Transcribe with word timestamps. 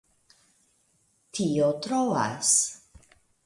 Tio 1.39 1.69
troas! 1.87 2.53